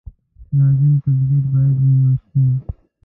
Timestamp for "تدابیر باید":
1.03-1.75